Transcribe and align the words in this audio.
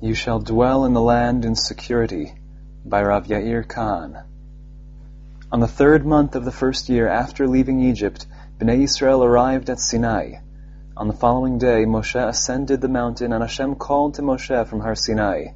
You 0.00 0.14
shall 0.14 0.38
dwell 0.38 0.84
in 0.84 0.92
the 0.92 1.02
land 1.02 1.44
in 1.44 1.56
security 1.56 2.32
by 2.84 3.02
Rav 3.02 3.26
Yair 3.26 3.66
Kahn. 3.66 4.22
On 5.50 5.58
the 5.58 5.66
third 5.66 6.06
month 6.06 6.36
of 6.36 6.44
the 6.44 6.52
first 6.52 6.88
year 6.88 7.08
after 7.08 7.48
leaving 7.48 7.80
Egypt, 7.80 8.24
Bnei 8.60 8.84
Israel 8.84 9.24
arrived 9.24 9.68
at 9.68 9.80
Sinai. 9.80 10.34
On 10.96 11.08
the 11.08 11.14
following 11.14 11.58
day, 11.58 11.84
Moshe 11.84 12.14
ascended 12.14 12.80
the 12.80 12.88
mountain, 12.88 13.32
and 13.32 13.42
Hashem 13.42 13.74
called 13.74 14.14
to 14.14 14.22
Moshe 14.22 14.68
from 14.68 14.78
Har 14.78 14.94
Sinai. 14.94 15.46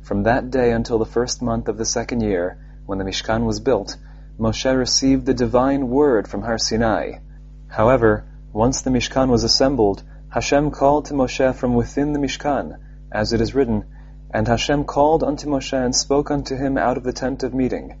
From 0.00 0.22
that 0.22 0.50
day 0.50 0.72
until 0.72 0.98
the 0.98 1.04
first 1.04 1.42
month 1.42 1.68
of 1.68 1.76
the 1.76 1.84
second 1.84 2.22
year, 2.22 2.56
when 2.86 2.96
the 2.96 3.04
Mishkan 3.04 3.44
was 3.44 3.60
built, 3.60 3.98
Moshe 4.40 4.74
received 4.74 5.26
the 5.26 5.34
divine 5.34 5.90
word 5.90 6.26
from 6.26 6.40
Har 6.40 6.56
Sinai. 6.56 7.18
However, 7.68 8.24
once 8.50 8.80
the 8.80 8.90
Mishkan 8.90 9.28
was 9.28 9.44
assembled, 9.44 10.02
Hashem 10.30 10.70
called 10.70 11.04
to 11.06 11.12
Moshe 11.12 11.54
from 11.54 11.74
within 11.74 12.14
the 12.14 12.18
Mishkan, 12.18 12.78
as 13.14 13.32
it 13.32 13.40
is 13.40 13.54
written, 13.54 13.84
And 14.30 14.48
Hashem 14.48 14.84
called 14.84 15.22
unto 15.22 15.48
Moshe 15.48 15.72
and 15.72 15.94
spoke 15.94 16.30
unto 16.32 16.56
him 16.56 16.76
out 16.76 16.96
of 16.96 17.04
the 17.04 17.12
tent 17.12 17.44
of 17.44 17.54
meeting. 17.54 17.96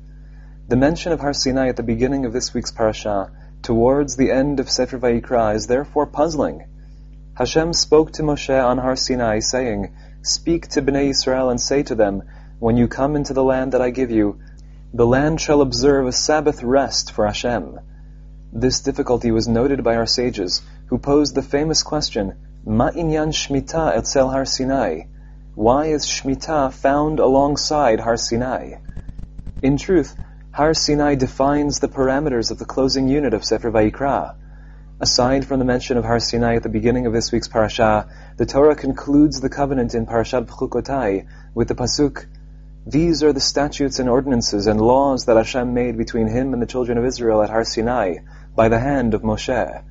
The 0.66 0.76
mention 0.76 1.12
of 1.12 1.20
Har 1.20 1.32
Sinai 1.32 1.68
at 1.68 1.76
the 1.76 1.84
beginning 1.84 2.26
of 2.26 2.32
this 2.32 2.52
week's 2.52 2.72
parasha, 2.72 3.30
towards 3.62 4.16
the 4.16 4.32
end 4.32 4.58
of 4.58 4.68
Sefer 4.68 4.98
Vayikra, 4.98 5.54
is 5.54 5.68
therefore 5.68 6.06
puzzling. 6.06 6.64
Hashem 7.34 7.72
spoke 7.72 8.12
to 8.12 8.22
Moshe 8.22 8.64
on 8.64 8.78
Har 8.78 8.96
Sinai, 8.96 9.38
saying, 9.38 9.94
Speak 10.22 10.68
to 10.68 10.82
Bnei 10.82 11.10
Israel 11.10 11.48
and 11.48 11.60
say 11.60 11.84
to 11.84 11.94
them, 11.94 12.22
When 12.58 12.76
you 12.76 12.88
come 12.88 13.14
into 13.14 13.34
the 13.34 13.44
land 13.44 13.72
that 13.72 13.82
I 13.82 13.90
give 13.90 14.10
you, 14.10 14.40
the 14.92 15.06
land 15.06 15.40
shall 15.40 15.60
observe 15.60 16.06
a 16.06 16.12
Sabbath 16.12 16.62
rest 16.62 17.12
for 17.12 17.26
Hashem. 17.26 17.78
This 18.52 18.80
difficulty 18.80 19.30
was 19.30 19.46
noted 19.46 19.84
by 19.84 19.96
our 19.96 20.06
sages, 20.06 20.62
who 20.86 20.98
posed 20.98 21.34
the 21.34 21.42
famous 21.42 21.82
question, 21.82 22.34
Ma 22.66 22.90
inyan 22.90 23.28
Shmita 23.28 23.94
etzel 23.94 24.30
Har 24.30 24.46
Sinai? 24.46 25.02
Why 25.54 25.88
is 25.88 26.06
Shmita 26.06 26.72
found 26.72 27.18
alongside 27.18 28.00
Har 28.00 28.16
Sinai? 28.16 28.76
In 29.60 29.76
truth, 29.76 30.16
Har 30.50 30.72
Sinai 30.72 31.14
defines 31.14 31.80
the 31.80 31.88
parameters 31.88 32.50
of 32.50 32.58
the 32.58 32.64
closing 32.64 33.06
unit 33.06 33.34
of 33.34 33.44
Sefer 33.44 33.70
Vayikra. 33.70 34.36
Aside 34.98 35.44
from 35.44 35.58
the 35.58 35.66
mention 35.66 35.98
of 35.98 36.06
Har 36.06 36.18
Sinai 36.18 36.56
at 36.56 36.62
the 36.62 36.70
beginning 36.70 37.04
of 37.04 37.12
this 37.12 37.30
week's 37.30 37.48
parasha, 37.48 38.08
the 38.38 38.46
Torah 38.46 38.74
concludes 38.74 39.42
the 39.42 39.50
covenant 39.50 39.94
in 39.94 40.06
Parashat 40.06 40.46
Bechukotai 40.46 41.26
with 41.54 41.68
the 41.68 41.74
pasuk, 41.74 42.24
These 42.86 43.22
are 43.22 43.34
the 43.34 43.40
statutes 43.40 43.98
and 43.98 44.08
ordinances 44.08 44.66
and 44.68 44.80
laws 44.80 45.26
that 45.26 45.36
Hashem 45.36 45.74
made 45.74 45.98
between 45.98 46.28
him 46.28 46.54
and 46.54 46.62
the 46.62 46.66
children 46.66 46.96
of 46.96 47.04
Israel 47.04 47.42
at 47.42 47.50
Har 47.50 47.64
Sinai 47.64 48.20
by 48.56 48.70
the 48.70 48.78
hand 48.78 49.12
of 49.12 49.20
Moshe. 49.20 49.84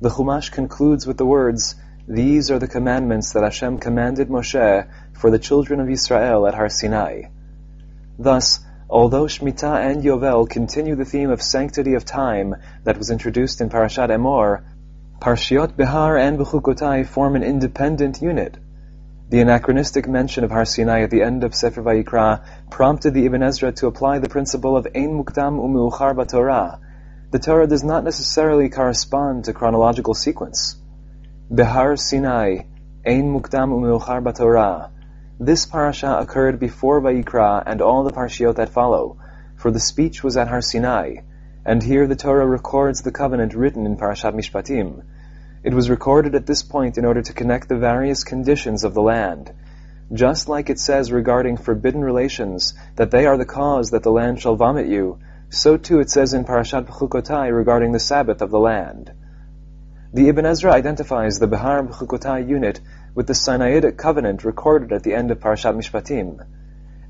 The 0.00 0.08
Chumash 0.08 0.50
concludes 0.50 1.06
with 1.06 1.16
the 1.16 1.24
words, 1.24 1.76
These 2.12 2.50
are 2.50 2.58
the 2.58 2.68
commandments 2.68 3.32
that 3.32 3.42
Hashem 3.42 3.78
commanded 3.78 4.28
Moshe 4.28 4.86
for 5.14 5.30
the 5.30 5.38
children 5.38 5.80
of 5.80 5.88
Israel 5.88 6.46
at 6.46 6.52
Har 6.52 6.68
Sinai. 6.68 7.22
Thus, 8.18 8.60
Although 8.90 9.24
Shemitah 9.24 9.80
and 9.80 10.02
Yovel 10.02 10.46
continue 10.46 10.94
the 10.94 11.06
theme 11.06 11.30
of 11.30 11.40
sanctity 11.40 11.94
of 11.94 12.04
time 12.04 12.56
that 12.84 12.98
was 12.98 13.10
introduced 13.10 13.62
in 13.62 13.70
Parashat 13.70 14.10
Emor, 14.10 14.60
Parshiot 15.22 15.74
Behar 15.74 16.18
and 16.18 16.38
Bechukotai 16.38 17.06
form 17.06 17.34
an 17.34 17.42
independent 17.42 18.20
unit. 18.20 18.58
The 19.30 19.40
anachronistic 19.40 20.06
mention 20.06 20.44
of 20.44 20.50
Har 20.50 20.66
Sinai 20.66 21.04
at 21.04 21.10
the 21.10 21.22
end 21.22 21.44
of 21.44 21.54
Sefer 21.54 21.82
Vayikra 21.82 22.44
prompted 22.70 23.14
the 23.14 23.24
Ibn 23.24 23.42
Ezra 23.42 23.72
to 23.72 23.86
apply 23.86 24.18
the 24.18 24.28
principle 24.28 24.76
of 24.76 24.86
Ein 24.94 25.16
Mukdam 25.18 25.58
Umeuchar 25.58 26.28
Torah. 26.28 26.78
The 27.30 27.38
Torah 27.38 27.66
does 27.66 27.82
not 27.82 28.04
necessarily 28.04 28.68
correspond 28.68 29.46
to 29.46 29.54
chronological 29.54 30.12
sequence. 30.12 30.76
Behar 31.54 31.98
Sinai, 31.98 32.60
Ein 33.04 33.30
Mukdam 33.30 33.72
Umeuchar 33.72 34.34
Torah. 34.34 34.90
This 35.38 35.66
parasha 35.66 36.16
occurred 36.18 36.58
before 36.58 37.02
Vayikra 37.02 37.62
and 37.66 37.82
all 37.82 38.04
the 38.04 38.10
parshiot 38.10 38.56
that 38.56 38.70
follow, 38.70 39.18
for 39.56 39.70
the 39.70 39.78
speech 39.78 40.24
was 40.24 40.38
at 40.38 40.48
Har 40.48 40.62
Sinai, 40.62 41.16
and 41.66 41.82
here 41.82 42.06
the 42.06 42.16
Torah 42.16 42.46
records 42.46 43.02
the 43.02 43.12
covenant 43.12 43.52
written 43.52 43.84
in 43.84 43.98
Parashat 43.98 44.32
Mishpatim. 44.34 45.02
It 45.62 45.74
was 45.74 45.90
recorded 45.90 46.34
at 46.34 46.46
this 46.46 46.62
point 46.62 46.96
in 46.96 47.04
order 47.04 47.20
to 47.20 47.34
connect 47.34 47.68
the 47.68 47.76
various 47.76 48.24
conditions 48.24 48.82
of 48.82 48.94
the 48.94 49.02
land. 49.02 49.52
Just 50.10 50.48
like 50.48 50.70
it 50.70 50.80
says 50.80 51.12
regarding 51.12 51.58
forbidden 51.58 52.02
relations 52.02 52.72
that 52.96 53.10
they 53.10 53.26
are 53.26 53.36
the 53.36 53.44
cause 53.44 53.90
that 53.90 54.04
the 54.04 54.10
land 54.10 54.40
shall 54.40 54.56
vomit 54.56 54.86
you, 54.86 55.18
so 55.50 55.76
too 55.76 56.00
it 56.00 56.08
says 56.08 56.32
in 56.32 56.46
Parashat 56.46 56.86
Bechukotai 56.86 57.54
regarding 57.54 57.92
the 57.92 58.00
Sabbath 58.00 58.40
of 58.40 58.50
the 58.50 58.58
land. 58.58 59.12
The 60.14 60.28
Ibn 60.28 60.44
Ezra 60.44 60.74
identifies 60.74 61.38
the 61.38 61.46
Behar 61.46 61.82
Bechukotai 61.82 62.46
unit 62.46 62.82
with 63.14 63.26
the 63.26 63.32
Sinaitic 63.32 63.96
covenant 63.96 64.44
recorded 64.44 64.92
at 64.92 65.04
the 65.04 65.14
end 65.14 65.30
of 65.30 65.40
Parashat 65.40 65.74
Mishpatim. 65.74 66.44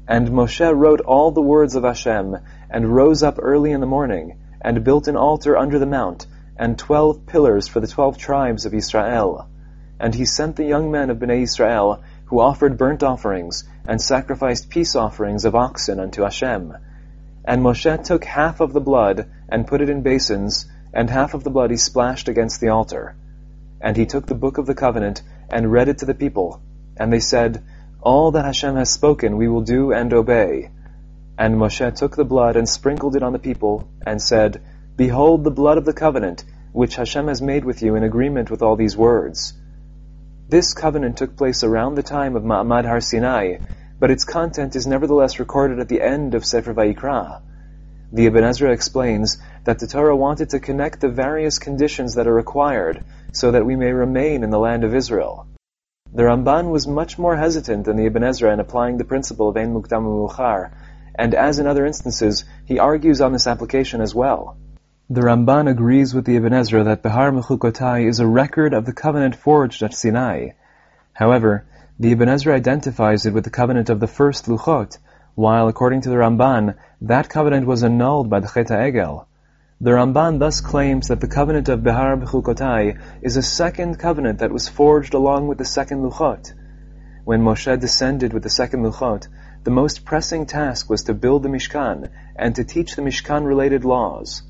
And 0.07 0.29
Moshe 0.29 0.73
wrote 0.73 1.01
all 1.01 1.33
the 1.33 1.43
words 1.43 1.75
of 1.75 1.83
Hashem, 1.83 2.37
and 2.71 2.95
rose 2.95 3.25
up 3.25 3.41
early 3.43 3.73
in 3.73 3.81
the 3.81 3.89
morning, 3.89 4.39
and 4.61 4.85
built 4.85 5.09
an 5.09 5.17
altar 5.17 5.57
under 5.57 5.81
the 5.81 5.87
mount, 5.87 6.29
and 6.57 6.79
twelve 6.79 7.27
pillars 7.27 7.67
for 7.67 7.81
the 7.81 7.89
twelve 7.89 8.19
tribes 8.19 8.67
of 8.67 8.73
Israel. 8.73 9.49
And 9.99 10.15
he 10.15 10.25
sent 10.25 10.55
the 10.55 10.65
young 10.65 10.93
men 10.93 11.11
of 11.11 11.19
Bnei 11.19 11.43
Israel, 11.43 12.05
who 12.27 12.39
offered 12.39 12.79
burnt 12.79 13.03
offerings, 13.03 13.65
and 13.85 14.01
sacrificed 14.01 14.71
peace 14.71 14.95
offerings 14.95 15.45
of 15.45 15.57
oxen 15.57 15.99
unto 15.99 16.23
Hashem. 16.23 16.77
And 17.45 17.63
Moshe 17.63 18.05
took 18.05 18.25
half 18.25 18.61
of 18.61 18.73
the 18.73 18.81
blood, 18.81 19.29
and 19.49 19.67
put 19.67 19.81
it 19.81 19.91
in 19.91 20.03
basins, 20.03 20.67
and 20.93 21.09
half 21.09 21.35
of 21.35 21.45
the 21.45 21.51
blood 21.51 21.71
he 21.71 21.77
splashed 21.77 22.29
against 22.29 22.61
the 22.61 22.69
altar. 22.69 23.15
And 23.81 23.97
he 23.97 24.07
took 24.07 24.27
the 24.27 24.35
book 24.35 24.59
of 24.59 24.67
the 24.67 24.75
covenant, 24.75 25.23
and 25.51 25.73
read 25.73 25.89
it 25.89 25.99
to 25.99 26.07
the 26.07 26.15
people. 26.15 26.61
And 26.97 27.13
they 27.13 27.21
said, 27.21 27.63
All 28.01 28.33
that 28.33 28.45
Hashem 28.45 28.77
has 28.77 28.91
spoken 28.91 29.37
we 29.37 29.49
will 29.49 29.63
do 29.63 29.93
and 29.93 30.13
obey. 30.13 30.71
And 31.39 31.57
Moshe 31.57 31.95
took 31.95 32.17
the 32.17 32.25
blood 32.25 32.57
and 32.57 32.69
sprinkled 32.69 33.17
it 33.17 33.23
on 33.23 33.33
the 33.33 33.39
people, 33.39 33.89
and 34.07 34.21
said, 34.21 34.61
Behold 34.97 35.45
the 35.45 35.51
blood 35.51 35.79
of 35.79 35.85
the 35.85 35.93
covenant, 35.93 36.45
which 36.73 36.97
Hashem 36.97 37.29
has 37.29 37.43
made 37.43 37.65
with 37.65 37.83
you 37.83 37.97
in 37.97 38.05
agreement 38.05 38.51
with 38.51 38.63
all 38.63 38.77
these 38.77 38.97
words. 38.97 39.55
This 40.49 40.75
covenant 40.75 41.17
took 41.17 41.37
place 41.37 41.65
around 41.65 41.95
the 41.95 42.03
time 42.03 42.37
of 42.37 42.43
Ma'amad 42.43 42.85
Har 42.85 43.01
Sinai, 43.01 43.59
but 43.99 44.11
its 44.11 44.25
content 44.25 44.77
is 44.77 44.87
nevertheless 44.87 45.39
recorded 45.39 45.79
at 45.79 45.89
the 45.89 46.03
end 46.03 46.35
of 46.35 46.45
Sefer 46.45 46.75
Vayikra. 46.75 47.41
The 48.15 48.27
Ibn 48.27 48.45
Ezra 48.45 48.73
explains 48.73 49.39
that 49.65 49.79
the 49.79 49.87
Torah 49.87 50.15
wanted 50.15 50.51
to 50.51 50.61
connect 50.61 51.01
the 51.01 51.09
various 51.09 51.59
conditions 51.59 52.17
that 52.17 52.27
are 52.27 52.35
required 52.35 53.05
so 53.33 53.53
that 53.53 53.65
we 53.65 53.75
may 53.75 53.91
remain 53.91 54.45
in 54.45 54.51
the 54.51 54.59
land 54.59 54.85
of 54.85 54.95
Israel. 54.95 55.47
The 56.13 56.25
Ramban 56.25 56.71
was 56.71 56.87
much 56.87 57.19
more 57.19 57.37
hesitant 57.37 57.87
than 57.87 57.97
the 57.97 58.05
Ibn 58.05 58.23
Ezra 58.23 58.53
in 58.53 58.61
applying 58.61 58.99
the 58.99 59.07
principle 59.07 59.49
of 59.49 59.57
Ein 59.57 59.73
Mukhar, 59.73 60.73
and 61.15 61.35
as 61.35 61.59
in 61.59 61.67
other 61.67 61.87
instances, 61.87 62.45
he 62.67 62.79
argues 62.79 63.23
on 63.23 63.33
this 63.33 63.47
application 63.47 64.03
as 64.03 64.15
well. 64.15 64.59
The 65.09 65.23
Ramban 65.23 65.71
agrees 65.71 66.15
with 66.15 66.27
the 66.27 66.37
Ibn 66.37 66.53
Ezra 66.53 66.85
that 66.85 67.03
Behar 67.03 67.33
Bechukotai 67.33 68.07
is 68.07 68.21
a 68.21 68.27
record 68.27 68.75
of 68.75 68.85
the 68.85 68.93
covenant 68.93 69.37
forged 69.37 69.83
at 69.83 69.95
Sinai. 69.95 70.51
However, 71.15 71.65
the 71.99 72.13
Ibn 72.13 72.29
Ezra 72.29 72.55
identifies 72.55 73.25
it 73.25 73.33
with 73.33 73.45
the 73.45 73.51
covenant 73.51 73.89
of 73.89 74.01
the 74.01 74.07
first 74.07 74.49
Luchot, 74.49 74.99
while 75.35 75.69
according 75.69 76.03
to 76.03 76.11
the 76.11 76.17
Ramban, 76.17 76.75
that 77.01 77.29
covenant 77.29 77.67
was 77.67 77.83
annulled 77.83 78.29
by 78.29 78.41
the 78.41 78.49
Chet 78.49 78.69
Egel. 78.69 79.27
The 79.81 79.91
Ramban 79.91 80.39
thus 80.39 80.61
claims 80.61 81.09
that 81.09 81.21
the 81.21 81.27
covenant 81.27 81.69
of 81.69 81.83
Behar 81.83 82.17
Bechukotai 82.17 82.99
is 83.23 83.37
a 83.37 83.43
second 83.43 83.99
covenant 83.99 84.39
that 84.39 84.53
was 84.53 84.69
forged 84.69 85.15
along 85.15 85.49
with 85.49 85.59
the 85.59 85.65
second 85.65 86.03
Luchot. 86.03 86.53
When 87.25 87.43
Moshe 87.43 87.81
descended 87.81 88.33
with 88.33 88.43
the 88.43 88.51
second 88.51 88.83
Luchot, 88.83 89.27
the 89.65 89.71
most 89.71 90.05
pressing 90.05 90.47
task 90.47 90.91
was 90.91 91.05
to 91.05 91.15
build 91.15 91.43
the 91.43 91.49
Mishkan 91.49 92.11
and 92.37 92.55
to 92.57 92.65
teach 92.65 92.95
the 92.95 93.03
Mishkan 93.03 93.45
related 93.45 93.85
laws. 93.85 94.43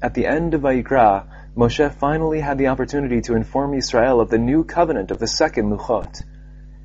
At 0.00 0.14
the 0.14 0.26
end 0.26 0.54
of 0.54 0.62
Vayikra, 0.62 1.24
Moshe 1.56 1.92
finally 1.94 2.40
had 2.40 2.58
the 2.58 2.68
opportunity 2.68 3.20
to 3.22 3.34
inform 3.34 3.74
Israel 3.74 4.20
of 4.20 4.30
the 4.30 4.38
new 4.38 4.64
covenant 4.64 5.10
of 5.10 5.18
the 5.18 5.26
second 5.26 5.70
Luchot. 5.70 6.22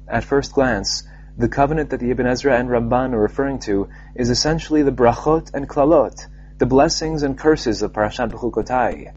At 0.08 0.24
first 0.24 0.54
glance, 0.54 1.04
the 1.38 1.48
covenant 1.48 1.92
that 1.92 2.00
the 2.00 2.10
Ibn 2.10 2.26
Ezra 2.26 2.58
and 2.58 2.68
Ramban 2.68 3.14
are 3.14 3.22
referring 3.22 3.60
to 3.60 3.90
is 4.16 4.32
essentially 4.32 4.82
the 4.82 4.92
Brachot 4.92 5.54
and 5.54 5.70
Klalot, 5.70 6.26
the 6.58 6.66
blessings 6.66 7.22
and 7.22 7.38
curses 7.38 7.84
of 7.84 7.94
Parashat 7.94 8.32
Bechukotai. 8.32 9.14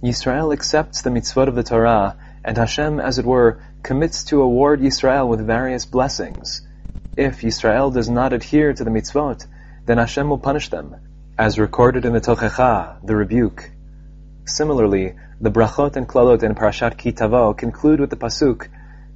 Yisrael 0.00 0.52
accepts 0.52 1.02
the 1.02 1.10
mitzvot 1.10 1.48
of 1.48 1.56
the 1.56 1.64
Torah, 1.64 2.16
and 2.44 2.56
Hashem, 2.56 3.00
as 3.00 3.18
it 3.18 3.24
were, 3.24 3.60
commits 3.82 4.22
to 4.24 4.42
award 4.42 4.80
Yisrael 4.80 5.26
with 5.26 5.44
various 5.44 5.86
blessings. 5.86 6.62
If 7.16 7.40
Yisrael 7.40 7.92
does 7.92 8.08
not 8.08 8.32
adhere 8.32 8.72
to 8.72 8.84
the 8.84 8.90
mitzvot, 8.90 9.46
then 9.86 9.98
Hashem 9.98 10.28
will 10.28 10.38
punish 10.38 10.68
them, 10.68 10.94
as 11.36 11.58
recorded 11.58 12.04
in 12.04 12.12
the 12.12 12.20
Tochecha, 12.20 13.04
the 13.04 13.16
rebuke. 13.16 13.72
Similarly, 14.46 15.14
the 15.40 15.50
brachot 15.50 15.96
and 15.96 16.06
klalot 16.06 16.44
in 16.44 16.54
Parashat 16.54 16.96
Ki 16.96 17.12
Tavo 17.12 17.56
conclude 17.56 17.98
with 17.98 18.10
the 18.10 18.16
pasuk, 18.16 18.68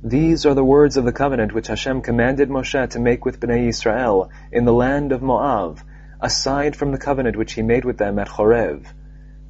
These 0.03 0.47
are 0.47 0.55
the 0.55 0.65
words 0.65 0.97
of 0.97 1.05
the 1.05 1.13
covenant 1.13 1.53
which 1.53 1.67
Hashem 1.67 2.03
commanded 2.03 2.49
Moshe 2.49 2.91
to 2.91 3.01
make 3.01 3.25
with 3.25 3.41
Bnei 3.41 3.67
Israel 3.69 4.31
in 4.53 4.65
the 4.65 4.73
land 4.73 5.11
of 5.11 5.23
Moav, 5.23 5.81
aside 6.21 6.77
from 6.77 6.93
the 6.93 6.99
covenant 6.99 7.37
which 7.37 7.55
he 7.55 7.63
made 7.63 7.85
with 7.85 7.99
them 7.99 8.21
at 8.21 8.29
Chorev. 8.29 8.87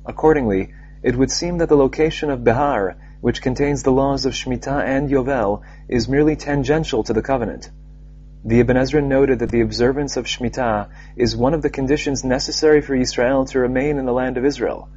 Accordingly, 0.07 0.73
it 1.03 1.17
would 1.17 1.31
seem 1.31 1.59
that 1.59 1.69
the 1.69 1.77
location 1.77 2.31
of 2.31 2.45
Behar 2.45 2.97
which 3.21 3.43
contains 3.43 3.83
the 3.83 3.93
laws 3.93 4.25
of 4.25 4.33
Shemitah 4.33 4.85
and 4.85 5.11
Yovel, 5.11 5.61
is 5.87 6.09
merely 6.09 6.37
tangential 6.37 7.03
to 7.05 7.13
the 7.13 7.21
covenant. 7.21 7.71
The 8.45 8.61
Ibn 8.61 8.77
Ezra 8.77 9.03
noted 9.03 9.41
that 9.41 9.51
the 9.51 9.61
observance 9.61 10.17
of 10.17 10.27
Shemitah 10.27 10.89
is 11.17 11.37
one 11.37 11.53
of 11.53 11.61
the 11.61 11.69
conditions 11.69 12.25
necessary 12.25 12.81
for 12.81 12.95
Israel 12.95 13.45
to 13.47 13.59
remain 13.59 13.99
in 13.99 14.07
the 14.07 14.13
land 14.13 14.39
of 14.39 14.47
Israel. 14.47 14.89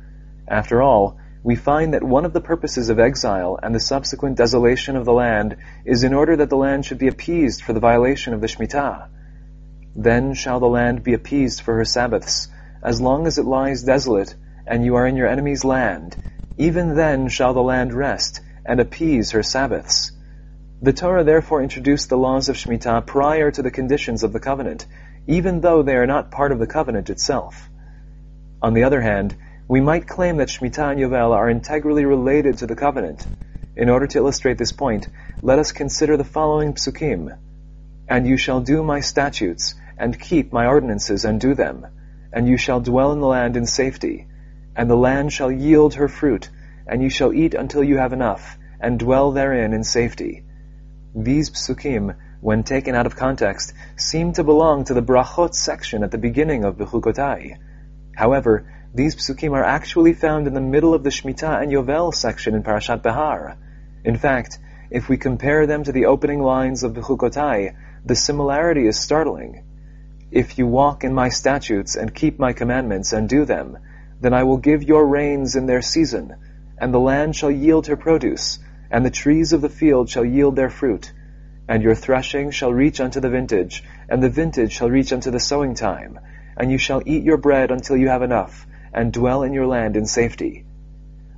After 0.47 0.81
all, 0.81 1.17
we 1.43 1.55
find 1.55 1.93
that 1.93 2.03
one 2.03 2.25
of 2.25 2.33
the 2.33 2.41
purposes 2.41 2.89
of 2.89 2.99
exile 2.99 3.57
and 3.61 3.73
the 3.73 3.79
subsequent 3.79 4.37
desolation 4.37 4.95
of 4.95 5.05
the 5.05 5.13
land 5.13 5.57
is 5.85 6.03
in 6.03 6.13
order 6.13 6.35
that 6.35 6.49
the 6.49 6.57
land 6.57 6.85
should 6.85 6.99
be 6.99 7.07
appeased 7.07 7.63
for 7.63 7.73
the 7.73 7.79
violation 7.79 8.33
of 8.33 8.41
the 8.41 8.47
Shemitah. 8.47 9.07
Then 9.95 10.33
shall 10.33 10.59
the 10.59 10.67
land 10.67 11.03
be 11.03 11.13
appeased 11.13 11.61
for 11.61 11.75
her 11.77 11.85
Sabbaths, 11.85 12.47
as 12.83 13.01
long 13.01 13.25
as 13.25 13.37
it 13.37 13.45
lies 13.45 13.83
desolate, 13.83 14.35
and 14.67 14.85
you 14.85 14.95
are 14.95 15.07
in 15.07 15.15
your 15.15 15.27
enemy's 15.27 15.65
land. 15.65 16.15
Even 16.57 16.95
then 16.95 17.27
shall 17.27 17.53
the 17.53 17.63
land 17.63 17.93
rest, 17.93 18.41
and 18.65 18.79
appease 18.79 19.31
her 19.31 19.43
Sabbaths. 19.43 20.11
The 20.83 20.93
Torah 20.93 21.23
therefore 21.23 21.63
introduced 21.63 22.09
the 22.09 22.17
laws 22.17 22.49
of 22.49 22.55
Shemitah 22.55 23.05
prior 23.07 23.49
to 23.51 23.61
the 23.61 23.71
conditions 23.71 24.23
of 24.23 24.31
the 24.31 24.39
covenant, 24.39 24.85
even 25.27 25.61
though 25.61 25.81
they 25.81 25.95
are 25.95 26.07
not 26.07 26.31
part 26.31 26.51
of 26.51 26.59
the 26.59 26.67
covenant 26.67 27.09
itself. 27.09 27.69
On 28.61 28.73
the 28.73 28.83
other 28.83 29.01
hand, 29.01 29.35
we 29.71 29.79
might 29.79 30.05
claim 30.05 30.35
that 30.35 30.49
Shemitah 30.49 30.91
and 30.91 30.99
Yovel 30.99 31.31
are 31.31 31.49
integrally 31.49 32.03
related 32.03 32.57
to 32.57 32.67
the 32.67 32.75
covenant. 32.75 33.25
In 33.77 33.87
order 33.87 34.05
to 34.05 34.17
illustrate 34.17 34.57
this 34.57 34.73
point, 34.73 35.07
let 35.41 35.59
us 35.59 35.71
consider 35.71 36.17
the 36.17 36.25
following 36.25 36.73
psukim. 36.73 37.37
And 38.05 38.27
you 38.27 38.35
shall 38.35 38.59
do 38.59 38.83
my 38.83 38.99
statutes, 38.99 39.75
and 39.97 40.19
keep 40.19 40.51
my 40.51 40.65
ordinances, 40.65 41.23
and 41.23 41.39
do 41.39 41.53
them. 41.53 41.87
And 42.33 42.49
you 42.49 42.57
shall 42.57 42.81
dwell 42.81 43.13
in 43.13 43.21
the 43.21 43.27
land 43.27 43.55
in 43.55 43.65
safety. 43.65 44.27
And 44.75 44.89
the 44.89 44.97
land 44.97 45.31
shall 45.31 45.49
yield 45.49 45.93
her 45.93 46.09
fruit, 46.09 46.49
and 46.85 47.01
you 47.01 47.09
shall 47.09 47.31
eat 47.31 47.53
until 47.53 47.81
you 47.81 47.95
have 47.95 48.11
enough, 48.11 48.57
and 48.81 48.99
dwell 48.99 49.31
therein 49.31 49.71
in 49.71 49.85
safety. 49.85 50.43
These 51.15 51.49
psukim, 51.49 52.17
when 52.41 52.63
taken 52.63 52.93
out 52.93 53.05
of 53.05 53.15
context, 53.15 53.71
seem 53.95 54.33
to 54.33 54.43
belong 54.43 54.83
to 54.83 54.93
the 54.93 55.01
brachot 55.01 55.55
section 55.55 56.03
at 56.03 56.11
the 56.11 56.17
beginning 56.17 56.65
of 56.65 56.75
Bechukotai. 56.75 57.57
However, 58.17 58.65
these 58.93 59.15
psukim 59.15 59.53
are 59.53 59.63
actually 59.63 60.11
found 60.11 60.47
in 60.47 60.53
the 60.53 60.59
middle 60.59 60.93
of 60.93 61.03
the 61.03 61.11
Shemitah 61.11 61.61
and 61.61 61.71
Yovel 61.71 62.13
section 62.13 62.55
in 62.55 62.63
Parashat 62.63 63.01
Behar. 63.01 63.55
In 64.03 64.17
fact, 64.17 64.59
if 64.89 65.07
we 65.07 65.15
compare 65.15 65.65
them 65.65 65.85
to 65.85 65.93
the 65.93 66.07
opening 66.07 66.41
lines 66.41 66.83
of 66.83 66.91
Bechukotai, 66.91 67.73
the 68.05 68.15
similarity 68.15 68.85
is 68.87 68.99
startling. 68.99 69.63
If 70.29 70.57
you 70.57 70.67
walk 70.67 71.05
in 71.05 71.13
my 71.13 71.29
statutes 71.29 71.95
and 71.95 72.13
keep 72.13 72.37
my 72.37 72.51
commandments 72.51 73.13
and 73.13 73.29
do 73.29 73.45
them, 73.45 73.77
then 74.19 74.33
I 74.33 74.43
will 74.43 74.57
give 74.57 74.83
your 74.83 75.05
rains 75.05 75.55
in 75.55 75.67
their 75.67 75.81
season, 75.81 76.35
and 76.77 76.93
the 76.93 76.99
land 76.99 77.33
shall 77.37 77.51
yield 77.51 77.87
her 77.87 77.95
produce, 77.95 78.59
and 78.89 79.05
the 79.05 79.09
trees 79.09 79.53
of 79.53 79.61
the 79.61 79.69
field 79.69 80.09
shall 80.09 80.25
yield 80.25 80.57
their 80.57 80.69
fruit, 80.69 81.13
and 81.65 81.81
your 81.81 81.95
threshing 81.95 82.51
shall 82.51 82.73
reach 82.73 82.99
unto 82.99 83.21
the 83.21 83.29
vintage, 83.29 83.85
and 84.09 84.21
the 84.21 84.29
vintage 84.29 84.73
shall 84.73 84.89
reach 84.89 85.13
unto 85.13 85.31
the 85.31 85.39
sowing 85.39 85.75
time, 85.75 86.19
and 86.57 86.69
you 86.69 86.77
shall 86.77 87.01
eat 87.05 87.23
your 87.23 87.37
bread 87.37 87.71
until 87.71 87.95
you 87.95 88.09
have 88.09 88.21
enough, 88.21 88.67
and 88.93 89.13
dwell 89.13 89.43
in 89.43 89.53
your 89.53 89.67
land 89.67 89.95
in 89.95 90.05
safety. 90.05 90.65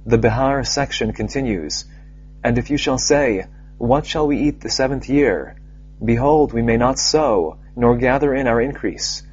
The 0.06 0.18
Behar 0.18 0.64
section 0.64 1.14
continues, 1.14 1.86
And 2.44 2.58
if 2.58 2.70
you 2.70 2.78
shall 2.78 2.98
say, 2.98 3.46
What 3.78 4.06
shall 4.06 4.28
we 4.28 4.38
eat 4.38 4.62
the 4.62 4.70
seventh 4.70 5.10
year? 5.10 5.56
Behold, 6.04 6.52
we 6.54 6.62
may 6.62 6.78
not 6.78 7.00
sow, 7.00 7.58
nor 7.76 7.98
gather 7.98 8.34
in 8.34 8.48
our 8.48 8.60
increase. 8.60 9.24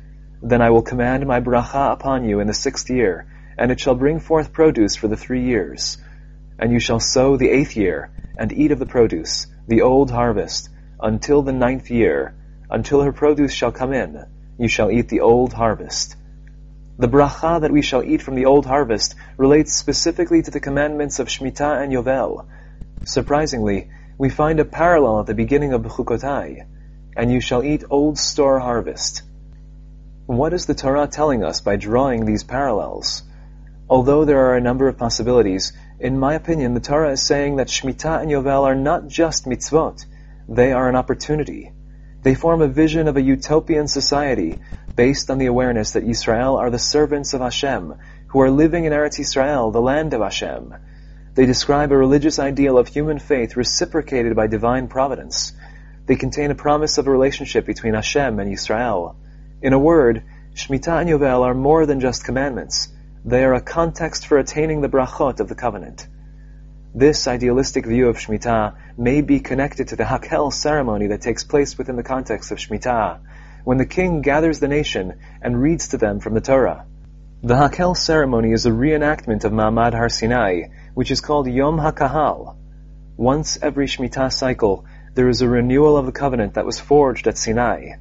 Then 0.43 0.63
I 0.63 0.71
will 0.71 0.83
command 0.83 1.27
my 1.27 1.41
bracha 1.41 1.93
upon 1.93 2.25
you 2.25 2.41
in 2.41 2.47
the 2.47 2.55
sixth 2.55 2.89
year, 2.89 3.27
and 3.59 3.71
it 3.71 3.81
shall 3.81 3.95
bring 3.95 4.21
forth 4.21 4.53
produce 4.53 4.97
for 4.97 5.09
the 5.09 5.17
three 5.17 5.45
years. 5.45 5.99
And 6.59 6.73
you 6.73 6.79
shall 6.79 7.01
sow 7.01 7.37
the 7.37 7.51
eighth 7.51 7.77
year, 7.77 8.11
and 8.37 8.53
eat 8.53 8.71
of 8.71 8.79
the 8.79 8.87
produce, 8.87 9.47
the 9.67 9.83
old 9.83 10.11
harvest, 10.11 10.71
until 11.01 11.43
the 11.43 11.53
ninth 11.53 11.91
year, 11.91 12.35
until 12.71 13.03
her 13.03 13.13
produce 13.13 13.53
shall 13.53 13.73
come 13.73 13.93
in, 13.93 14.25
you 14.59 14.69
shall 14.69 14.91
eat 14.91 15.09
the 15.09 15.21
old 15.21 15.53
harvest. 15.53 16.17
The 17.01 17.09
bracha 17.09 17.63
that 17.63 17.73
we 17.73 17.81
shall 17.81 18.03
eat 18.03 18.21
from 18.21 18.35
the 18.35 18.45
old 18.45 18.67
harvest 18.67 19.15
relates 19.39 19.73
specifically 19.73 20.43
to 20.43 20.51
the 20.51 20.61
commandments 20.61 21.19
of 21.19 21.29
Shemitah 21.29 21.83
and 21.83 21.91
Yovel. 21.91 22.45
Surprisingly, 23.07 23.89
we 24.19 24.29
find 24.29 24.61
a 24.61 24.67
parallel 24.67 25.21
at 25.21 25.27
the 25.27 25.33
beginning 25.33 25.73
of 25.73 25.81
Bechukotai, 25.81 26.67
and 27.17 27.33
you 27.33 27.41
shall 27.41 27.65
eat 27.65 27.85
old 27.89 28.19
store 28.19 28.61
harvest. 28.61 29.23
What 30.27 30.53
is 30.53 30.67
the 30.67 30.75
Torah 30.75 31.07
telling 31.07 31.43
us 31.43 31.63
by 31.63 31.77
drawing 31.77 32.27
these 32.27 32.45
parallels? 32.45 33.23
Although 33.89 34.27
there 34.27 34.51
are 34.51 34.57
a 34.57 34.61
number 34.61 34.87
of 34.87 34.99
possibilities, 34.99 35.73
in 35.99 36.19
my 36.19 36.35
opinion, 36.35 36.75
the 36.75 36.81
Torah 36.81 37.13
is 37.13 37.23
saying 37.23 37.57
that 37.57 37.69
Shemitah 37.69 38.21
and 38.21 38.31
Yovel 38.31 38.65
are 38.65 38.75
not 38.75 39.09
just 39.09 39.47
mitzvot, 39.47 40.05
they 40.51 40.73
are 40.73 40.91
an 40.91 40.97
opportunity. 40.97 41.73
They 42.23 42.35
form 42.35 42.61
a 42.61 42.69
vision 42.69 43.09
of 43.09 43.17
a 43.17 43.23
utopian 43.23 43.89
society 43.89 44.61
based 44.95 45.31
on 45.31 45.39
the 45.39 45.47
awareness 45.47 45.93
that 45.93 46.05
Israel 46.05 46.57
are 46.57 46.71
the 46.71 46.79
servants 46.79 47.33
of 47.33 47.41
Hashem, 47.41 47.95
who 48.29 48.41
are 48.41 48.51
living 48.51 48.85
in 48.85 48.93
Eretz 48.93 49.19
Israel, 49.19 49.71
the 49.71 49.81
land 49.81 50.13
of 50.13 50.21
Hashem. 50.21 50.75
They 51.35 51.47
describe 51.47 51.93
a 51.93 51.97
religious 51.97 52.39
ideal 52.39 52.77
of 52.77 52.89
human 52.89 53.19
faith 53.19 53.57
reciprocated 53.57 54.37
by 54.37 54.49
divine 54.49 54.89
providence. 54.89 55.53
They 56.07 56.17
contain 56.17 56.51
a 56.51 56.55
promise 56.55 56.99
of 56.99 57.07
a 57.07 57.11
relationship 57.11 57.65
between 57.65 57.95
Hashem 57.95 58.39
and 58.39 58.53
Israel. 58.53 59.17
In 59.63 59.73
a 59.73 59.79
word, 59.79 60.23
Shemitah 60.55 61.01
and 61.01 61.09
Yovel 61.09 61.45
are 61.45 61.55
more 61.55 61.87
than 61.87 62.01
just 62.01 62.25
commandments. 62.25 62.89
They 63.25 63.45
are 63.45 63.55
a 63.55 63.61
context 63.61 64.27
for 64.27 64.39
attaining 64.39 64.81
the 64.81 64.89
brachot 64.89 65.41
of 65.41 65.49
the 65.49 65.55
covenant. 65.55 66.07
This 66.93 67.29
idealistic 67.29 67.87
view 67.87 68.09
of 68.09 68.19
Shemitah 68.19 68.75
may 68.99 69.21
be 69.21 69.39
connected 69.39 69.89
to 69.89 69.97
the 69.97 70.03
Hakhel 70.03 70.53
ceremony 70.53 71.07
that 71.07 71.21
takes 71.21 71.45
place 71.45 71.79
within 71.79 71.95
the 71.95 72.03
context 72.03 72.51
of 72.51 72.59
Shemitah, 72.59 73.21
when 73.63 73.79
the 73.79 73.87
king 73.87 74.23
gathers 74.23 74.59
the 74.59 74.67
nation 74.67 75.15
and 75.41 75.63
reads 75.63 75.89
to 75.89 75.99
them 75.99 76.19
from 76.19 76.35
the 76.35 76.41
Torah. 76.41 76.87
The 77.45 77.55
Hakhel 77.55 77.97
ceremony 77.97 78.51
is 78.51 78.67
a 78.67 78.71
reenactment 78.71 79.45
of 79.45 79.53
Ma'amad 79.53 79.93
Har 79.93 80.09
Sinai, 80.09 80.63
which 80.93 81.13
is 81.13 81.21
called 81.21 81.47
Yom 81.47 81.79
HaKahal. 81.79 82.57
Once 83.17 83.57
every 83.63 83.87
Shemitah 83.87 84.33
cycle, 84.33 84.85
there 85.15 85.29
is 85.29 85.43
a 85.43 85.49
renewal 85.49 85.97
of 85.97 86.07
the 86.07 86.13
covenant 86.13 86.55
that 86.55 86.67
was 86.67 86.81
forged 86.81 87.29
at 87.29 87.39
Sinai. 87.39 87.99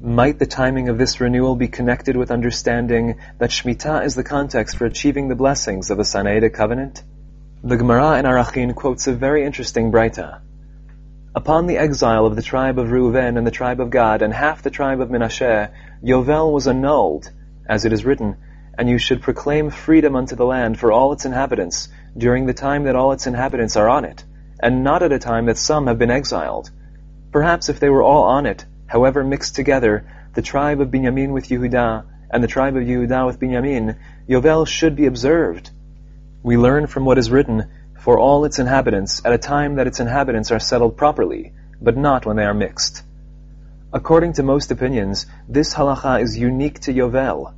Might 0.00 0.40
the 0.40 0.46
timing 0.46 0.88
of 0.88 0.98
this 0.98 1.20
renewal 1.20 1.54
be 1.54 1.68
connected 1.68 2.16
with 2.16 2.32
understanding 2.32 3.20
that 3.38 3.50
Shemitah 3.50 4.04
is 4.04 4.16
the 4.16 4.24
context 4.24 4.78
for 4.78 4.84
achieving 4.84 5.28
the 5.28 5.36
blessings 5.36 5.92
of 5.92 5.96
the 5.96 6.02
Sinaitic 6.02 6.54
covenant? 6.54 7.04
The 7.64 7.76
Gemara 7.76 8.18
in 8.18 8.24
Arachin 8.24 8.74
quotes 8.74 9.06
a 9.06 9.12
very 9.12 9.44
interesting 9.44 9.92
Braita. 9.92 10.40
Upon 11.32 11.68
the 11.68 11.78
exile 11.78 12.26
of 12.26 12.34
the 12.34 12.42
tribe 12.42 12.76
of 12.76 12.88
Reuven 12.88 13.38
and 13.38 13.46
the 13.46 13.52
tribe 13.52 13.78
of 13.78 13.90
Gad 13.90 14.20
and 14.20 14.34
half 14.34 14.62
the 14.62 14.70
tribe 14.70 15.00
of 15.00 15.10
Menashe, 15.10 15.70
Yovel 16.02 16.52
was 16.52 16.66
annulled, 16.66 17.30
as 17.68 17.84
it 17.84 17.92
is 17.92 18.04
written, 18.04 18.36
and 18.76 18.88
you 18.88 18.98
should 18.98 19.22
proclaim 19.22 19.70
freedom 19.70 20.16
unto 20.16 20.34
the 20.34 20.44
land 20.44 20.76
for 20.76 20.90
all 20.90 21.12
its 21.12 21.24
inhabitants 21.24 21.88
during 22.18 22.46
the 22.46 22.52
time 22.52 22.82
that 22.82 22.96
all 22.96 23.12
its 23.12 23.28
inhabitants 23.28 23.76
are 23.76 23.88
on 23.88 24.04
it, 24.04 24.24
and 24.58 24.82
not 24.82 25.04
at 25.04 25.12
a 25.12 25.20
time 25.20 25.46
that 25.46 25.56
some 25.56 25.86
have 25.86 26.00
been 26.00 26.10
exiled. 26.10 26.68
Perhaps 27.30 27.68
if 27.68 27.78
they 27.78 27.90
were 27.90 28.02
all 28.02 28.24
on 28.24 28.44
it, 28.44 28.66
however 28.88 29.22
mixed 29.22 29.54
together, 29.54 30.04
the 30.34 30.42
tribe 30.42 30.80
of 30.80 30.90
Binyamin 30.90 31.30
with 31.30 31.48
Yehudah, 31.48 32.06
and 32.28 32.42
the 32.42 32.48
tribe 32.48 32.74
of 32.74 32.82
Yehudah 32.82 33.24
with 33.24 33.38
Binyamin, 33.38 33.98
Yovel 34.28 34.66
should 34.66 34.96
be 34.96 35.06
observed, 35.06 35.70
we 36.42 36.56
learn 36.56 36.86
from 36.86 37.04
what 37.04 37.18
is 37.18 37.30
written, 37.30 37.70
for 38.00 38.18
all 38.18 38.44
its 38.44 38.58
inhabitants, 38.58 39.22
at 39.24 39.32
a 39.32 39.38
time 39.38 39.76
that 39.76 39.86
its 39.86 40.00
inhabitants 40.00 40.50
are 40.50 40.58
settled 40.58 40.96
properly, 40.96 41.52
but 41.80 41.96
not 41.96 42.26
when 42.26 42.36
they 42.36 42.44
are 42.44 42.54
mixed. 42.54 43.04
According 43.92 44.32
to 44.34 44.42
most 44.42 44.70
opinions, 44.70 45.26
this 45.48 45.74
halacha 45.74 46.20
is 46.22 46.36
unique 46.36 46.80
to 46.80 46.92
Yovel. 46.92 47.54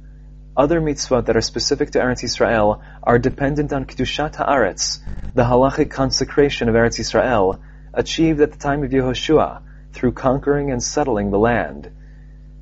Other 0.56 0.80
mitzvot 0.80 1.26
that 1.26 1.36
are 1.36 1.40
specific 1.40 1.92
to 1.92 1.98
Eretz 1.98 2.24
Israel 2.24 2.82
are 3.02 3.18
dependent 3.18 3.72
on 3.72 3.86
Kedushat 3.86 4.34
Haaretz, 4.34 5.00
the 5.34 5.44
halachic 5.44 5.90
consecration 5.90 6.68
of 6.68 6.74
Eretz 6.74 6.98
Israel, 7.00 7.60
achieved 7.92 8.40
at 8.40 8.52
the 8.52 8.58
time 8.58 8.84
of 8.84 8.90
Yehoshua, 8.90 9.62
through 9.92 10.12
conquering 10.12 10.70
and 10.70 10.82
settling 10.82 11.30
the 11.30 11.38
land. 11.38 11.90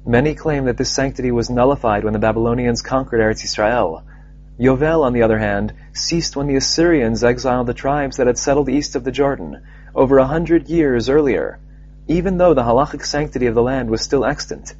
Many 0.06 0.34
claim 0.34 0.66
that 0.66 0.76
this 0.76 0.90
sanctity 0.90 1.32
was 1.32 1.50
nullified 1.50 2.04
when 2.04 2.12
the 2.12 2.18
Babylonians 2.18 2.82
conquered 2.82 3.20
Eretz 3.20 3.44
Israel, 3.44 4.04
Yovel, 4.58 5.04
on 5.04 5.12
the 5.12 5.22
other 5.22 5.38
hand, 5.38 5.72
ceased 5.94 6.36
when 6.36 6.46
the 6.46 6.56
Assyrians 6.56 7.24
exiled 7.24 7.66
the 7.66 7.74
tribes 7.74 8.18
that 8.18 8.26
had 8.26 8.38
settled 8.38 8.68
east 8.68 8.96
of 8.96 9.04
the 9.04 9.10
Jordan, 9.10 9.62
over 9.94 10.18
a 10.18 10.26
hundred 10.26 10.68
years 10.68 11.08
earlier, 11.08 11.58
even 12.06 12.36
though 12.36 12.54
the 12.54 12.62
halachic 12.62 13.04
sanctity 13.04 13.46
of 13.46 13.54
the 13.54 13.62
land 13.62 13.90
was 13.90 14.02
still 14.02 14.24
extant. 14.24 14.74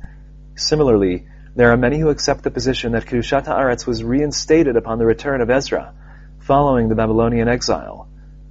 Similarly, 0.55 1.27
there 1.57 1.71
are 1.71 1.77
many 1.77 1.99
who 1.99 2.11
accept 2.11 2.43
the 2.43 2.51
position 2.51 2.93
that 2.93 3.07
Kedushat 3.07 3.45
Haaretz 3.45 3.87
was 3.87 4.05
reinstated 4.05 4.77
upon 4.77 4.99
the 4.99 5.07
return 5.07 5.41
of 5.41 5.51
Ezra, 5.51 5.95
following 6.41 6.89
the 6.89 6.95
Babylonian 6.95 7.49
exile. 7.49 8.09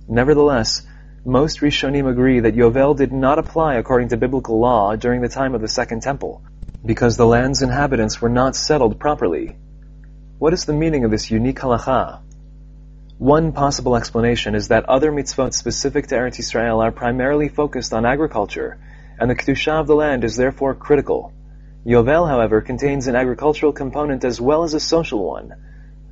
Nevertheless, 0.08 0.82
most 1.24 1.60
Rishonim 1.62 2.10
agree 2.10 2.40
that 2.40 2.56
Yovel 2.56 2.96
did 2.96 3.12
not 3.12 3.38
apply 3.38 3.76
according 3.76 4.10
to 4.10 4.18
biblical 4.18 4.60
law 4.60 4.96
during 4.96 5.22
the 5.22 5.30
time 5.30 5.54
of 5.54 5.62
the 5.62 5.68
Second 5.68 6.02
Temple, 6.02 6.42
because 6.84 7.16
the 7.16 7.28
land's 7.28 7.62
inhabitants 7.62 8.22
were 8.22 8.30
not 8.30 8.56
settled 8.56 9.00
properly. 9.00 9.56
What 10.42 10.54
is 10.54 10.66
the 10.66 10.74
meaning 10.74 11.06
of 11.06 11.12
this 11.12 11.30
unique 11.30 11.60
halacha? 11.60 12.18
One 13.20 13.52
possible 13.52 13.96
explanation 13.96 14.56
is 14.56 14.70
that 14.70 14.90
other 14.90 15.12
mitzvot 15.12 15.54
specific 15.54 16.08
to 16.08 16.16
Eretz 16.16 16.40
Yisrael 16.40 16.84
are 16.84 16.92
primarily 16.92 17.48
focused 17.48 17.94
on 17.94 18.08
agriculture, 18.08 18.80
and 19.20 19.30
the 19.30 19.36
kedusha 19.36 19.74
of 19.80 19.86
the 19.86 19.94
land 19.94 20.24
is 20.24 20.36
therefore 20.36 20.74
critical. 20.74 21.32
Yovel, 21.86 22.28
however, 22.28 22.60
contains 22.60 23.06
an 23.06 23.16
agricultural 23.16 23.72
component 23.72 24.26
as 24.26 24.42
well 24.42 24.64
as 24.64 24.74
a 24.74 24.80
social 24.80 25.24
one. 25.24 25.54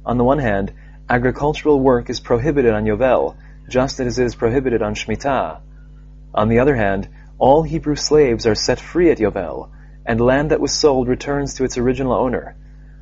On 0.06 0.20
the 0.20 0.24
one 0.24 0.38
hand, 0.38 0.74
agricultural 1.10 1.80
work 1.80 2.12
is 2.12 2.20
prohibited 2.20 2.72
on 2.72 2.86
Yovel, 2.86 3.36
just 3.68 4.00
as 4.00 4.20
it 4.20 4.26
is 4.26 4.36
prohibited 4.36 4.84
on 4.84 4.94
Shemitah. 4.94 5.60
On 6.36 6.50
the 6.50 6.60
other 6.60 6.76
hand, 6.76 7.10
all 7.40 7.64
Hebrew 7.64 7.96
slaves 7.96 8.46
are 8.46 8.54
set 8.54 8.80
free 8.80 9.10
at 9.10 9.18
Yovel, 9.18 9.72
and 10.06 10.22
land 10.22 10.52
that 10.52 10.62
was 10.62 10.72
sold 10.72 11.08
returns 11.08 11.56
to 11.56 11.64
its 11.64 11.80
original 11.80 12.14
owner. 12.14 12.56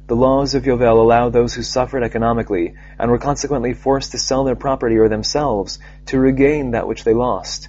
The 0.07 0.15
laws 0.15 0.55
of 0.55 0.63
Yovel 0.63 1.01
allow 1.01 1.27
those 1.27 1.53
who 1.53 1.63
suffered 1.63 2.01
economically 2.01 2.75
and 2.97 3.11
were 3.11 3.17
consequently 3.17 3.73
forced 3.73 4.11
to 4.11 4.17
sell 4.17 4.45
their 4.45 4.55
property 4.55 4.95
or 4.97 5.09
themselves 5.09 5.79
to 6.05 6.17
regain 6.17 6.71
that 6.71 6.87
which 6.87 7.03
they 7.03 7.13
lost. 7.13 7.67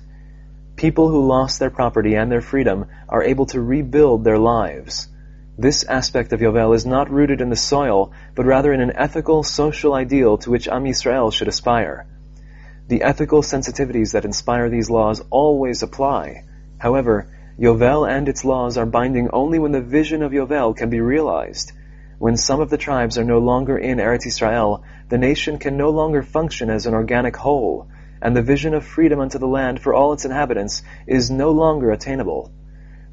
People 0.77 1.09
who 1.09 1.27
lost 1.27 1.59
their 1.59 1.71
property 1.71 2.15
and 2.15 2.31
their 2.31 2.41
freedom 2.41 2.87
are 3.09 3.25
able 3.25 3.47
to 3.47 3.61
rebuild 3.61 4.23
their 4.23 4.39
lives. 4.39 5.09
This 5.59 5.83
aspect 5.83 6.33
of 6.33 6.39
Yovel 6.39 6.77
is 6.77 6.87
not 6.87 7.11
rooted 7.11 7.41
in 7.41 7.51
the 7.51 7.57
soil, 7.57 8.13
but 8.37 8.47
rather 8.47 8.73
in 8.73 8.81
an 8.81 8.93
ethical, 8.95 9.43
social 9.43 9.93
ideal 9.93 10.39
to 10.39 10.51
which 10.53 10.69
Am 10.69 10.85
Yisrael 10.85 11.33
should 11.33 11.49
aspire. 11.49 12.07
The 12.87 13.03
ethical 13.03 13.43
sensitivities 13.43 14.13
that 14.13 14.25
inspire 14.25 14.71
these 14.71 14.89
laws 14.89 15.21
always 15.31 15.83
apply. 15.83 16.45
However, 16.79 17.27
Yovel 17.59 18.09
and 18.09 18.29
its 18.29 18.45
laws 18.45 18.79
are 18.79 18.87
binding 18.87 19.29
only 19.33 19.59
when 19.59 19.73
the 19.73 19.81
vision 19.81 20.23
of 20.23 20.31
Yovel 20.31 20.77
can 20.77 20.89
be 20.89 21.01
realized. 21.01 21.73
When 22.19 22.37
some 22.37 22.61
of 22.61 22.69
the 22.69 22.77
tribes 22.77 23.17
are 23.17 23.25
no 23.25 23.39
longer 23.39 23.79
in 23.79 23.99
Eretz 23.99 24.27
Israel, 24.27 24.83
the 25.09 25.19
nation 25.19 25.59
can 25.59 25.77
no 25.77 25.91
longer 25.91 26.23
function 26.23 26.69
as 26.69 26.85
an 26.85 26.95
organic 26.95 27.37
whole, 27.37 27.87
and 28.21 28.37
the 28.37 28.43
vision 28.43 28.75
of 28.75 28.85
freedom 28.85 29.21
unto 29.21 29.39
the 29.39 29.47
land 29.47 29.81
for 29.81 29.95
all 29.95 30.13
its 30.13 30.25
inhabitants 30.25 30.83
is 31.07 31.31
no 31.31 31.53
longer 31.53 31.93
attainable. 31.93 32.51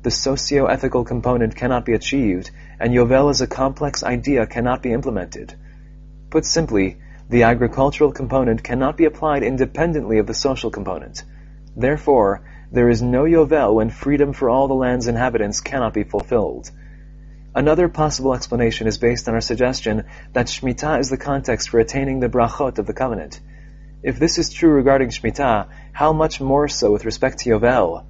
The 0.01 0.09
socio-ethical 0.09 1.03
component 1.03 1.55
cannot 1.55 1.85
be 1.85 1.93
achieved, 1.93 2.49
and 2.79 2.93
Yovel 2.93 3.29
as 3.29 3.41
a 3.41 3.47
complex 3.47 4.03
idea 4.03 4.47
cannot 4.47 4.81
be 4.81 4.91
implemented. 4.91 5.53
Put 6.31 6.43
simply, 6.43 6.97
the 7.29 7.43
agricultural 7.43 8.11
component 8.11 8.63
cannot 8.63 8.97
be 8.97 9.05
applied 9.05 9.43
independently 9.43 10.17
of 10.17 10.25
the 10.25 10.33
social 10.33 10.71
component. 10.71 11.23
Therefore, 11.75 12.41
there 12.71 12.89
is 12.89 13.03
no 13.03 13.25
Yovel 13.25 13.75
when 13.75 13.91
freedom 13.91 14.33
for 14.33 14.49
all 14.49 14.67
the 14.67 14.73
land's 14.73 15.07
inhabitants 15.07 15.61
cannot 15.61 15.93
be 15.93 16.03
fulfilled. 16.03 16.71
Another 17.55 17.87
possible 17.87 18.33
explanation 18.33 18.85
is 18.85 18.97
based 18.97 19.29
on 19.29 19.33
our 19.33 19.39
suggestion 19.39 20.03
that 20.33 20.47
Shemitah 20.47 20.99
is 20.99 21.09
the 21.09 21.15
context 21.15 21.69
for 21.69 21.79
attaining 21.79 22.19
the 22.19 22.27
brachot 22.27 22.79
of 22.79 22.85
the 22.85 22.93
covenant. 22.93 23.39
If 24.03 24.19
this 24.19 24.37
is 24.37 24.49
true 24.49 24.71
regarding 24.71 25.07
Shemitah, 25.07 25.69
how 25.93 26.11
much 26.11 26.41
more 26.41 26.67
so 26.67 26.91
with 26.91 27.05
respect 27.05 27.39
to 27.39 27.51
Yovel? 27.51 28.03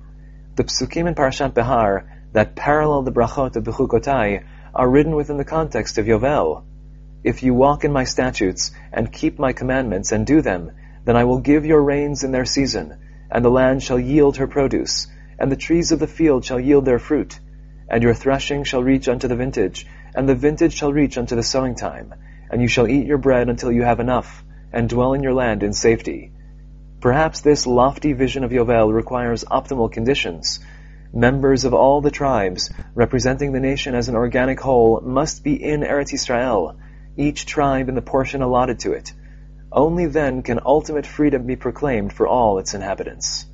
The 0.56 0.64
psukim 0.64 1.08
in 1.08 1.14
Parashat 1.14 1.54
Behar 1.54 2.06
that 2.34 2.56
parallel 2.56 3.04
the 3.04 3.12
brachot 3.12 3.56
of 3.56 3.64
Bechukotai 3.64 4.44
are 4.74 4.90
written 4.90 5.16
within 5.16 5.38
the 5.38 5.46
context 5.46 6.00
of 6.00 6.08
Yovel. 6.08 6.64
If 7.24 7.44
you 7.44 7.54
walk 7.54 7.84
in 7.84 7.94
my 7.94 8.06
statutes 8.06 8.72
and 8.92 9.14
keep 9.14 9.38
my 9.38 9.54
commandments 9.54 10.12
and 10.12 10.26
do 10.26 10.42
them, 10.42 10.72
then 11.04 11.16
I 11.16 11.26
will 11.26 11.40
give 11.40 11.68
your 11.68 11.84
rains 11.84 12.24
in 12.24 12.32
their 12.32 12.46
season, 12.46 12.98
and 13.30 13.46
the 13.46 13.52
land 13.52 13.84
shall 13.84 14.00
yield 14.00 14.38
her 14.38 14.48
produce, 14.48 15.06
and 15.38 15.52
the 15.52 15.56
trees 15.56 15.92
of 15.92 16.00
the 16.00 16.08
field 16.08 16.46
shall 16.46 16.60
yield 16.60 16.86
their 16.86 16.98
fruit, 16.98 17.40
and 17.90 18.04
your 18.04 18.14
threshing 18.14 18.64
shall 18.64 18.84
reach 18.84 19.08
unto 19.08 19.28
the 19.28 19.36
vintage, 19.36 19.86
and 20.16 20.28
the 20.28 20.36
vintage 20.36 20.74
shall 20.74 20.94
reach 20.94 21.18
unto 21.18 21.36
the 21.36 21.44
sowing 21.44 21.76
time, 21.76 22.14
and 22.50 22.62
you 22.62 22.68
shall 22.68 22.88
eat 22.88 23.06
your 23.06 23.18
bread 23.18 23.50
until 23.50 23.72
you 23.72 23.84
have 23.84 24.00
enough, 24.00 24.44
and 24.72 24.90
dwell 24.90 25.14
in 25.14 25.24
your 25.24 25.34
land 25.34 25.64
in 25.64 25.74
safety. 25.74 26.32
Perhaps 27.02 27.42
this 27.42 27.68
lofty 27.68 28.14
vision 28.14 28.44
of 28.44 28.52
Yovel 28.52 28.94
requires 28.94 29.44
optimal 29.44 29.92
conditions. 29.92 30.60
Members 31.14 31.64
of 31.64 31.74
all 31.74 32.02
the 32.02 32.12
tribes, 32.12 32.72
representing 32.94 33.54
the 33.54 33.60
nation 33.60 33.96
as 33.96 34.10
an 34.10 34.16
organic 34.16 34.60
whole, 34.60 35.02
must 35.02 35.44
be 35.44 35.62
in 35.64 35.82
Eretz 35.82 36.12
Yisrael, 36.12 36.76
each 37.16 37.46
tribe 37.46 37.90
in 37.90 37.96
the 37.96 38.02
portion 38.02 38.42
allotted 38.42 38.80
to 38.80 38.94
it. 38.94 39.14
Only 39.72 40.08
then 40.08 40.42
can 40.42 40.60
ultimate 40.66 41.06
freedom 41.06 41.46
be 41.46 41.56
proclaimed 41.56 42.12
for 42.12 42.28
all 42.28 42.60
its 42.60 42.74
inhabitants. 42.74 43.46